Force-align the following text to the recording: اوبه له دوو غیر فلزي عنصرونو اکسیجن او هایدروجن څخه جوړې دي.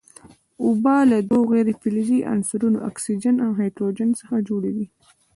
اوبه 0.63 0.95
له 1.11 1.17
دوو 1.29 1.41
غیر 1.53 1.67
فلزي 1.81 2.19
عنصرونو 2.33 2.77
اکسیجن 2.89 3.35
او 3.45 3.51
هایدروجن 3.59 4.09
څخه 4.19 4.35
جوړې 4.47 4.71
دي. 4.77 4.87